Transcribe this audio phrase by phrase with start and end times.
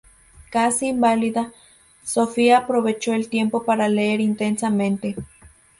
[0.49, 1.53] Casi inválida,
[2.03, 5.15] Sofía aprovechó el tiempo para leer intensamente.